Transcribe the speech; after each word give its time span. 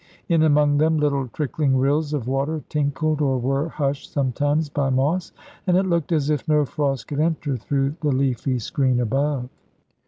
In 0.29 0.41
among 0.41 0.79
them 0.79 0.97
little 0.97 1.27
trickling 1.27 1.77
rills 1.77 2.11
of 2.11 2.27
water 2.27 2.63
tinkled, 2.69 3.21
or 3.21 3.37
were 3.37 3.69
hushed 3.69 4.11
sometimes 4.11 4.67
by 4.67 4.89
moss, 4.89 5.31
and 5.67 5.77
it 5.77 5.85
looked 5.85 6.11
as 6.11 6.31
if 6.31 6.47
no 6.47 6.65
frost 6.65 7.07
could 7.07 7.19
enter 7.19 7.55
through 7.55 7.97
the 8.01 8.09
leafy 8.11 8.57
screen 8.57 8.99
above. 8.99 9.47